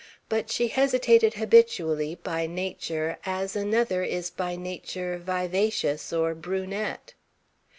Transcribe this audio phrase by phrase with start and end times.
[0.29, 7.13] But she hesitated habitually, by nature, as another is by nature vivacious or brunette.